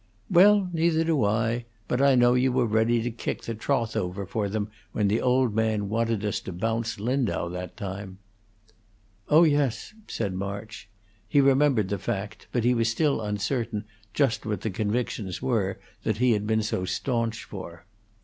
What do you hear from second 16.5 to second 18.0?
so stanch for.